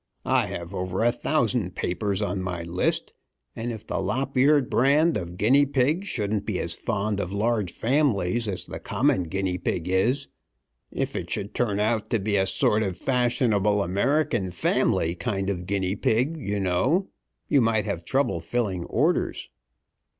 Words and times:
I 0.25 0.47
have 0.47 0.73
over 0.73 1.03
a 1.03 1.11
thousand 1.11 1.75
papers 1.75 2.23
on 2.23 2.41
my 2.41 2.63
list; 2.63 3.13
and 3.55 3.71
if 3.71 3.85
the 3.85 3.97
lop 3.97 4.35
eared 4.35 4.67
brand 4.67 5.15
of 5.15 5.37
guinea 5.37 5.63
pig 5.67 6.05
shouldn't 6.05 6.43
be 6.43 6.59
as 6.59 6.73
fond 6.73 7.19
of 7.19 7.31
large 7.31 7.71
families 7.71 8.47
as 8.47 8.65
the 8.65 8.79
common 8.79 9.25
guinea 9.25 9.59
pig 9.59 9.87
is 9.87 10.27
if 10.91 11.15
it 11.15 11.29
should 11.29 11.53
turn 11.53 11.79
out 11.79 12.09
to 12.09 12.17
be 12.19 12.35
a 12.35 12.47
sort 12.47 12.81
of 12.81 12.97
fashionable 12.97 13.83
American 13.83 14.49
family 14.49 15.13
kind 15.13 15.51
of 15.51 15.67
guinea 15.67 15.95
pig, 15.95 16.35
you 16.35 16.59
know 16.59 17.09
you 17.47 17.61
might 17.61 17.85
have 17.85 18.03
trouble 18.03 18.39
filling 18.39 18.85
orders." 18.85 19.49